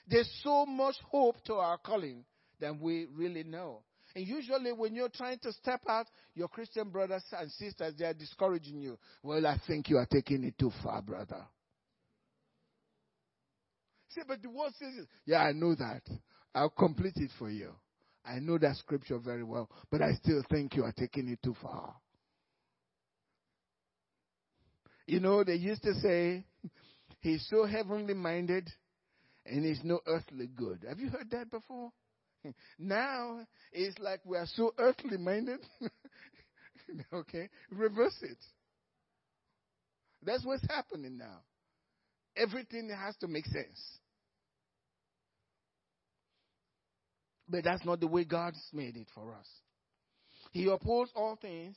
[0.08, 2.24] There's so much hope to our calling
[2.58, 3.82] than we really know.
[4.16, 8.14] And usually, when you're trying to step out, your Christian brothers and sisters, they are
[8.14, 8.96] discouraging you.
[9.22, 11.44] Well, I think you are taking it too far, brother.
[14.08, 16.00] See, but the word says, yeah, I know that.
[16.54, 17.72] I'll complete it for you.
[18.24, 21.54] I know that scripture very well, but I still think you are taking it too
[21.60, 21.94] far.
[25.06, 26.42] You know, they used to say,
[27.20, 28.66] he's so heavenly minded
[29.44, 30.86] and he's no earthly good.
[30.88, 31.92] Have you heard that before?
[32.78, 33.40] now
[33.72, 35.60] it's like we are so earthly minded.
[37.12, 38.38] okay, reverse it.
[40.22, 41.40] That's what's happening now.
[42.36, 43.98] Everything has to make sense.
[47.48, 49.46] But that's not the way God's made it for us.
[50.50, 51.76] He upholds all things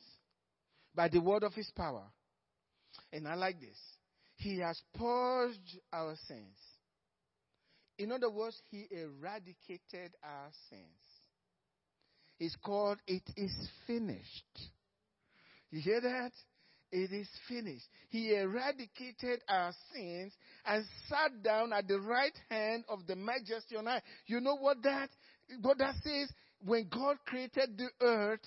[0.95, 2.03] by the word of his power.
[3.13, 3.77] And I like this.
[4.37, 6.57] He has purged our sins
[7.99, 10.81] in other words, he eradicated our sins.
[12.39, 13.53] It's called It is
[13.85, 14.59] Finished.
[15.69, 16.31] You hear that?
[16.91, 17.85] It is finished.
[18.09, 20.33] He eradicated our sins
[20.65, 24.01] and sat down at the right hand of the majesty on high.
[24.25, 25.09] You know what that,
[25.61, 26.31] what that says?
[26.65, 28.45] When God created the earth,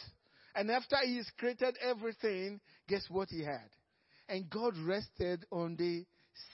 [0.56, 3.68] and after He's created everything, guess what He had?
[4.28, 6.04] And God rested on the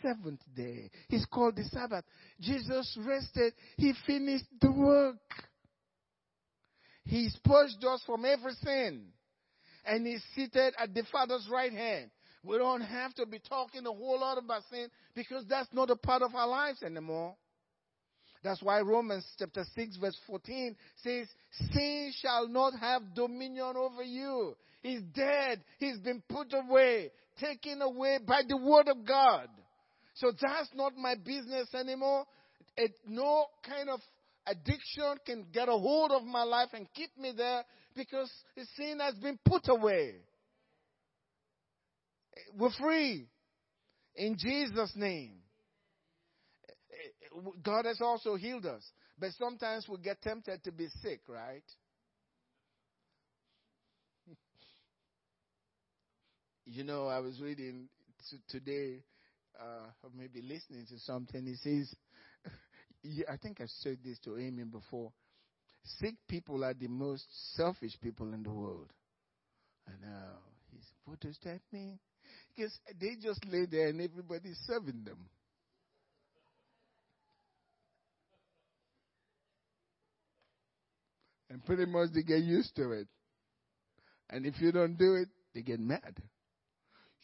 [0.02, 0.90] seventh day.
[1.08, 2.04] He's called the Sabbath.
[2.40, 3.52] Jesus rested.
[3.76, 5.16] He finished the work.
[7.04, 9.06] He's purged us from every sin.
[9.86, 12.10] And he's seated at the Father's right hand.
[12.44, 15.96] We don't have to be talking a whole lot about sin because that's not a
[15.96, 17.34] part of our lives anymore.
[18.44, 21.26] That's why Romans chapter 6 verse 14 says,
[21.72, 24.54] sin shall not have dominion over you.
[24.80, 25.60] He's dead.
[25.78, 27.10] He's been put away,
[27.40, 29.48] taken away by the word of God.
[30.18, 32.24] So that's not my business anymore.
[32.76, 34.00] It, no kind of
[34.46, 37.62] addiction can get a hold of my life and keep me there
[37.94, 40.16] because the sin has been put away.
[42.56, 43.28] We're free
[44.16, 45.34] in Jesus' name.
[47.62, 48.82] God has also healed us,
[49.20, 51.62] but sometimes we get tempted to be sick, right?
[56.64, 57.88] you know, I was reading
[58.48, 59.02] today
[59.60, 61.94] uh, maybe listening to something, he says,
[63.28, 65.12] I think I said this to Amy before.
[66.00, 67.24] Sick people are the most
[67.56, 68.92] selfish people in the world.
[69.86, 70.30] I know.
[70.72, 71.98] He's, what does that mean?
[72.54, 75.18] Because they just lay there and everybody's serving them.
[81.50, 83.08] And pretty much they get used to it.
[84.28, 86.20] And if you don't do it, they get mad.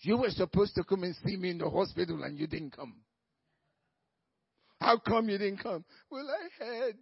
[0.05, 2.95] You were supposed to come and see me in the hospital and you didn't come.
[4.79, 5.83] How come you didn't come?
[6.11, 6.95] Well, I had,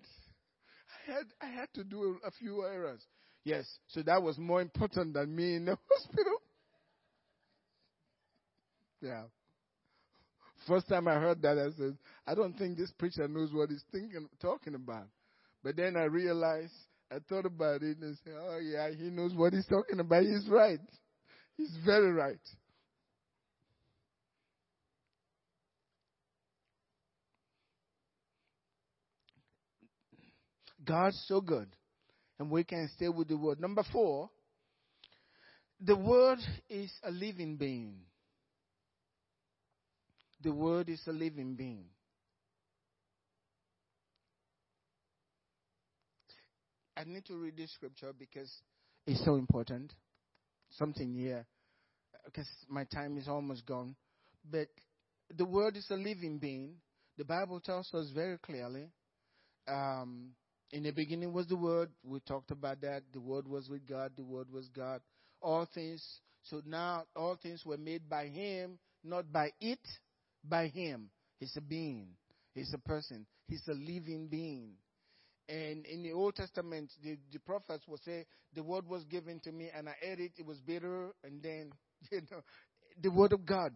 [1.08, 3.04] I had, I had to do a, few errands.
[3.44, 6.36] Yes, so that was more important than me in the hospital.
[9.00, 9.22] Yeah.
[10.68, 13.82] First time I heard that, I said, I don't think this preacher knows what he's
[13.90, 15.08] thinking, talking about.
[15.64, 16.72] But then I realized,
[17.10, 20.22] I thought about it and said, oh yeah, he knows what he's talking about.
[20.22, 20.78] He's right.
[21.56, 22.38] He's very right.
[30.84, 31.68] God's so good.
[32.38, 33.60] And we can stay with the word.
[33.60, 34.30] Number four,
[35.80, 37.96] the word is a living being.
[40.42, 41.84] The word is a living being.
[46.96, 48.52] I need to read this scripture because
[49.06, 49.92] it's so important.
[50.70, 51.46] Something here,
[52.24, 53.94] because my time is almost gone.
[54.50, 54.68] But
[55.36, 56.76] the word is a living being.
[57.18, 58.90] The Bible tells us very clearly.
[59.68, 60.30] Um,
[60.72, 61.90] in the beginning was the Word.
[62.02, 63.02] We talked about that.
[63.12, 64.12] The Word was with God.
[64.16, 65.00] The Word was God.
[65.40, 66.02] All things.
[66.44, 69.86] So now all things were made by Him, not by it,
[70.42, 71.10] by Him.
[71.38, 72.08] He's a being.
[72.54, 73.26] He's a person.
[73.48, 74.72] He's a living being.
[75.48, 79.52] And in the Old Testament, the, the prophets will say, the word was given to
[79.52, 80.32] me and I ate it.
[80.38, 81.10] It was bitter.
[81.24, 81.72] And then,
[82.10, 82.40] you know,
[83.00, 83.72] the word of God.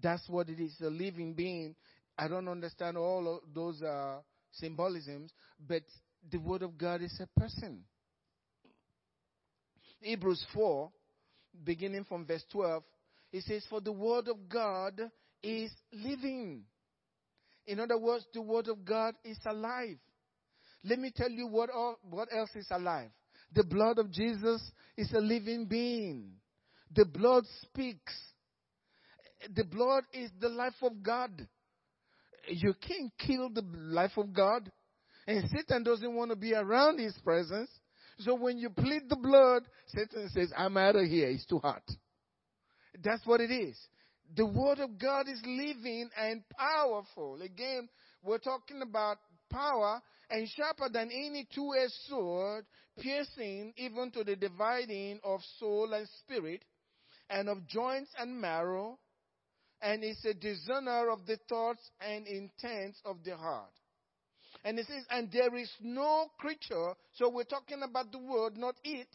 [0.00, 0.76] That's what it is.
[0.80, 1.74] A living being.
[2.16, 4.20] I don't understand all of those uh,
[4.52, 5.32] symbolisms,
[5.66, 5.82] but
[6.30, 7.84] the Word of God is a person.
[10.00, 10.90] Hebrews 4,
[11.64, 12.82] beginning from verse 12,
[13.32, 15.00] it says, For the Word of God
[15.42, 16.62] is living.
[17.66, 19.98] In other words, the Word of God is alive.
[20.84, 23.10] Let me tell you what, all, what else is alive.
[23.54, 24.62] The blood of Jesus
[24.96, 26.32] is a living being.
[26.94, 28.14] The blood speaks.
[29.54, 31.46] The blood is the life of God.
[32.48, 34.70] You can't kill the life of God.
[35.28, 37.68] And Satan doesn't want to be around his presence.
[38.20, 41.28] So when you plead the blood, Satan says, I'm out of here.
[41.28, 41.82] It's too hot.
[43.04, 43.78] That's what it is.
[44.34, 47.40] The word of God is living and powerful.
[47.42, 47.90] Again,
[48.24, 49.18] we're talking about
[49.52, 50.00] power
[50.30, 52.64] and sharper than any two-edged sword,
[52.98, 56.64] piercing even to the dividing of soul and spirit,
[57.28, 58.98] and of joints and marrow,
[59.82, 63.70] and is a discerner of the thoughts and intents of the heart.
[64.68, 68.74] And it says, and there is no creature, so we're talking about the word, not
[68.84, 69.08] it,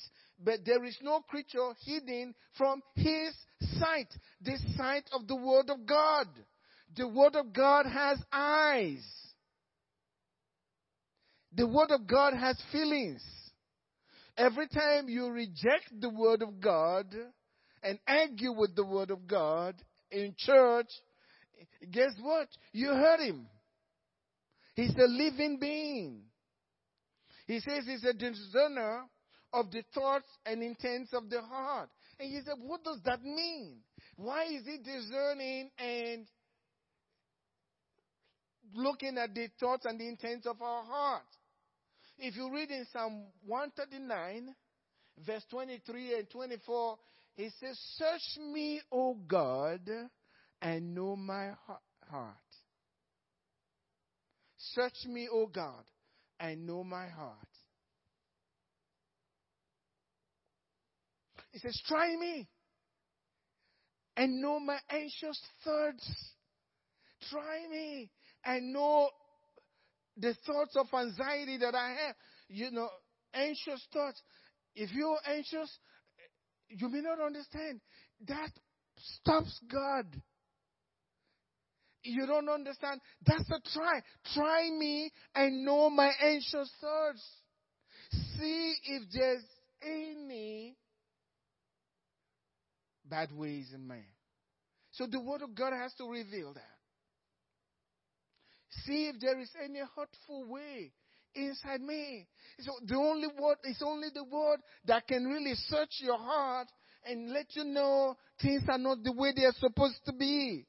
[0.44, 3.36] but there is no creature hidden from his
[3.78, 4.08] sight,
[4.42, 6.26] the sight of the word of God.
[6.98, 9.06] The word of God has eyes.
[11.56, 13.24] The word of God has feelings.
[14.36, 17.14] Every time you reject the word of God
[17.84, 19.76] and argue with the word of God
[20.10, 20.90] in church,
[21.92, 22.48] guess what?
[22.72, 23.46] You hurt him.
[24.76, 26.22] He's a living being.
[27.48, 29.04] He says he's a discerner
[29.52, 31.90] of the thoughts and intents of the heart.
[32.20, 33.78] And he said, what does that mean?
[34.16, 36.28] Why is he discerning and
[38.74, 41.24] looking at the thoughts and the intents of our heart?
[42.18, 44.56] If you read in Psalm 139,
[45.26, 46.98] verse 23 and 24,
[47.36, 49.82] he says, Search me, O God,
[50.62, 51.52] and know my
[52.10, 52.36] heart.
[54.72, 55.84] Search me, O God,
[56.40, 57.38] and know my heart.
[61.52, 62.48] He says, Try me
[64.16, 66.34] and know my anxious thoughts.
[67.30, 68.10] Try me
[68.46, 69.10] and know
[70.18, 72.16] the thoughts of anxiety that I have.
[72.48, 72.90] You know,
[73.34, 74.22] anxious thoughts.
[74.76, 75.78] If you're anxious,
[76.70, 77.82] you may not understand.
[78.28, 78.50] That
[78.98, 80.06] stops God.
[82.04, 83.00] You don't understand?
[83.26, 84.02] That's a try.
[84.34, 87.24] Try me and know my anxious thoughts.
[88.38, 89.44] See if there's
[89.82, 90.76] any
[93.06, 94.04] bad ways in man.
[94.92, 96.62] So the word of God has to reveal that.
[98.86, 100.92] See if there is any hurtful way
[101.36, 102.28] inside me.
[102.60, 106.68] So the only word, it's only the word that can really search your heart
[107.06, 110.66] and let you know things are not the way they are supposed to be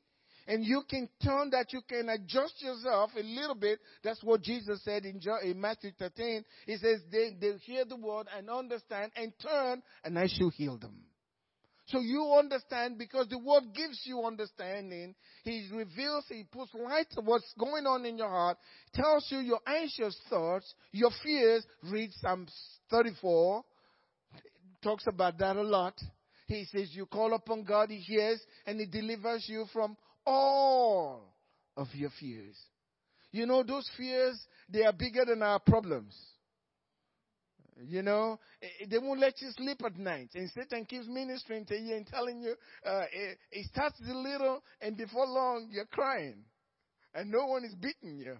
[0.46, 3.78] and you can turn that, you can adjust yourself a little bit.
[4.02, 5.20] That's what Jesus said in,
[5.60, 6.44] Matthew 13.
[6.66, 10.76] He says, they, they hear the word and understand and turn, and I shall heal
[10.76, 10.96] them.
[11.86, 15.14] So you understand because the word gives you understanding.
[15.42, 18.56] He reveals, he puts light to what's going on in your heart,
[18.94, 21.64] tells you your anxious thoughts, your fears.
[21.82, 22.46] Read Psalm
[22.90, 23.62] 34.
[24.82, 25.94] Talks about that a lot.
[26.46, 31.34] He says you call upon God, he hears, and he delivers you from all
[31.76, 32.56] of your fears.
[33.32, 36.14] You know, those fears, they are bigger than our problems.
[37.82, 40.30] You know, eh, eh, they won't let you sleep at night.
[40.34, 42.54] And Satan keeps ministering to you and telling you,
[42.86, 46.44] uh, it, it starts little, and before long, you're crying.
[47.14, 48.36] And no one is beating you.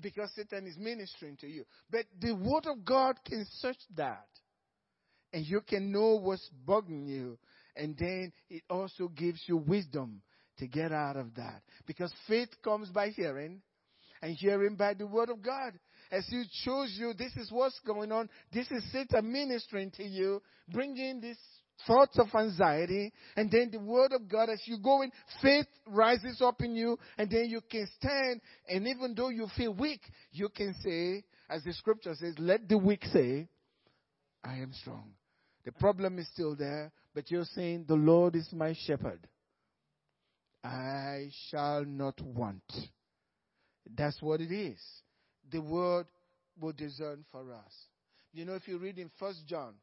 [0.00, 1.64] Because Satan is ministering to you.
[1.90, 4.26] But the Word of God can search that.
[5.32, 7.38] And you can know what's bugging you.
[7.76, 10.22] And then it also gives you wisdom
[10.58, 11.62] to get out of that.
[11.86, 13.60] Because faith comes by hearing,
[14.22, 15.78] and hearing by the Word of God
[16.10, 20.40] as you choose you this is what's going on, this is Satan ministering to you,
[20.68, 21.38] bringing these
[21.86, 25.10] thoughts of anxiety, and then the Word of God, as you go in,
[25.42, 29.74] faith rises up in you, and then you can stand, and even though you feel
[29.74, 30.00] weak,
[30.32, 33.48] you can say, as the scripture says, let the weak say,
[34.42, 35.10] I am strong.
[35.64, 39.26] The problem is still there, but you're saying, the Lord is my shepherd.
[40.66, 42.62] I shall not want.
[43.96, 44.80] That's what it is
[45.50, 46.06] the word
[46.60, 47.72] will discern for us.
[48.32, 49.74] You know, if you read in First John,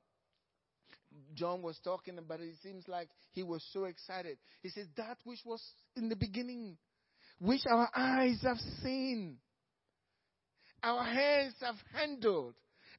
[1.35, 2.45] John was talking about it.
[2.45, 4.37] It seems like he was so excited.
[4.61, 5.61] He says, That which was
[5.95, 6.77] in the beginning,
[7.39, 9.37] which our eyes have seen,
[10.81, 12.55] our hands have handled,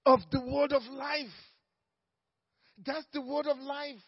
[0.06, 1.26] of the word of life.
[2.84, 4.00] That's the word of life.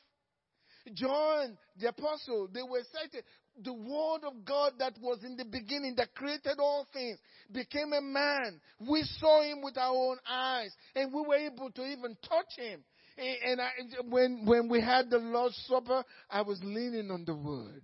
[0.95, 3.25] John, the apostle, they were excited
[3.63, 7.19] the Word of God that was in the beginning, that created all things,
[7.53, 8.61] became a man.
[8.89, 12.85] We saw him with our own eyes, and we were able to even touch him.
[13.19, 13.71] And I,
[14.09, 17.83] when, when we had the Lord's Supper, I was leaning on the Word.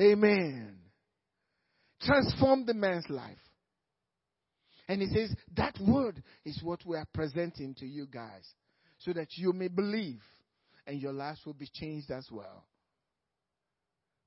[0.00, 0.76] Amen.
[2.00, 3.38] Transform the man's life.
[4.86, 8.46] And he says, that Word is what we are presenting to you guys,
[8.98, 10.20] so that you may believe,
[10.86, 12.64] and your lives will be changed as well.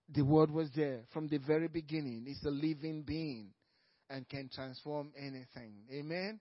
[0.09, 2.25] The Word was there from the very beginning.
[2.27, 3.49] It's a living being
[4.09, 5.73] and can transform anything.
[5.91, 6.39] Amen?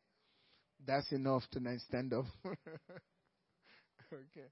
[0.86, 1.80] That's enough tonight.
[1.88, 2.26] Stand up.
[4.12, 4.46] okay.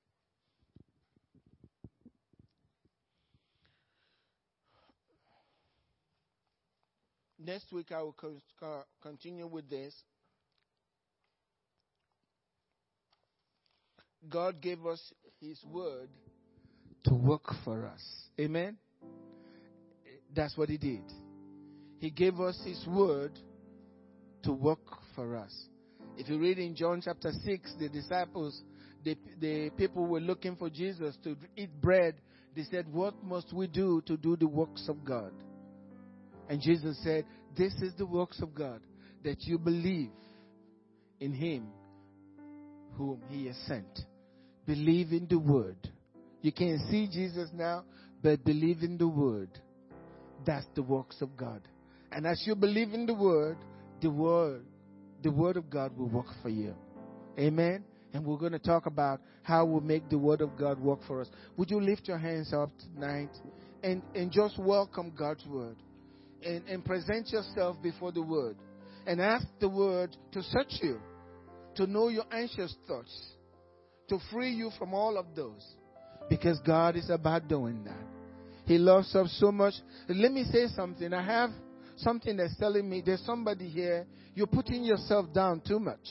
[7.39, 8.17] Next week, I will
[9.03, 9.95] continue with this.
[14.29, 15.01] God gave us
[15.41, 16.09] His Word
[17.05, 18.03] to work for us.
[18.41, 18.79] Amen?
[20.35, 21.05] That's what he did.
[21.99, 23.39] He gave us his word
[24.43, 24.81] to work
[25.15, 25.55] for us.
[26.17, 28.61] If you read in John chapter 6, the disciples,
[29.05, 32.15] the, the people were looking for Jesus to eat bread.
[32.55, 35.33] They said, What must we do to do the works of God?
[36.49, 37.25] And Jesus said,
[37.57, 38.81] This is the works of God,
[39.25, 40.11] that you believe
[41.21, 41.69] in him
[42.97, 44.01] whom he has sent.
[44.67, 45.77] Believe in the word.
[46.43, 47.85] You can't see Jesus now,
[48.23, 49.51] but believe in the word.
[50.45, 51.63] That's the works of God.
[52.13, 53.57] And as you believe in the word,
[54.01, 54.65] the word,
[55.23, 56.75] the word of God will work for you.
[57.39, 57.85] Amen.
[58.13, 61.21] And we're going to talk about how we make the word of God work for
[61.21, 61.29] us.
[61.57, 63.31] Would you lift your hands up tonight
[63.83, 65.77] and, and just welcome God's word
[66.45, 68.57] and, and present yourself before the word
[69.07, 71.01] and ask the word to search you,
[71.75, 73.13] to know your anxious thoughts,
[74.09, 75.75] to free you from all of those
[76.29, 78.14] because God is about doing that.
[78.67, 79.75] He loves us so much.
[80.09, 81.13] Let me say something.
[81.13, 81.51] I have
[81.97, 86.07] something that's telling me there's somebody here, you're putting yourself down too much.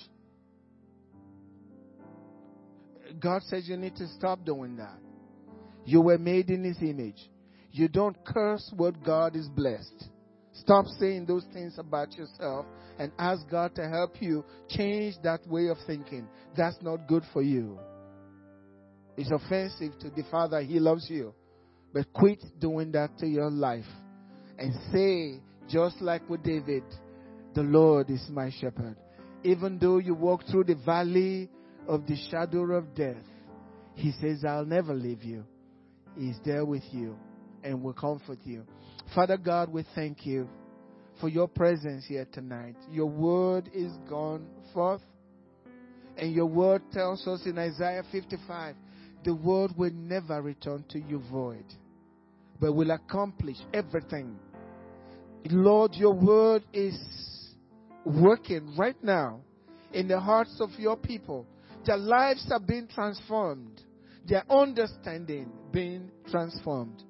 [3.19, 4.97] God says you need to stop doing that.
[5.85, 7.29] You were made in His image.
[7.71, 10.09] You don't curse what God is blessed.
[10.53, 12.65] Stop saying those things about yourself
[12.99, 16.27] and ask God to help you change that way of thinking.
[16.55, 17.79] That's not good for you.
[19.17, 20.61] It's offensive to the Father.
[20.61, 21.33] He loves you.
[21.93, 23.85] But quit doing that to your life
[24.57, 25.39] and say,
[25.69, 26.83] just like with David,
[27.53, 28.95] the Lord is my shepherd.
[29.43, 31.49] Even though you walk through the valley
[31.87, 33.23] of the shadow of death,
[33.93, 35.43] He says, I'll never leave you.
[36.17, 37.15] He's there with you
[37.63, 38.63] and will comfort you.
[39.13, 40.49] Father God, we thank you
[41.21, 42.75] for your presence here tonight.
[42.91, 45.01] Your word is gone forth.
[46.17, 48.75] And your word tells us in Isaiah 55
[49.23, 51.65] the word will never return to you void
[52.63, 54.39] but will accomplish everything.
[55.49, 56.97] Lord, your word is
[58.05, 59.41] working right now
[59.91, 61.45] in the hearts of your people.
[61.85, 63.81] Their lives are being transformed.
[64.25, 67.03] their understanding being transformed.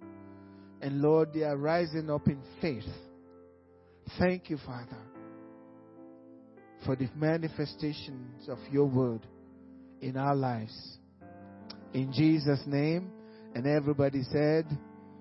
[0.82, 2.92] And Lord, they are rising up in faith.
[4.18, 4.98] Thank you, Father,
[6.84, 9.28] for the manifestations of your word
[10.02, 10.98] in our lives.
[11.94, 13.12] In Jesus' name.
[13.54, 14.66] And everybody said,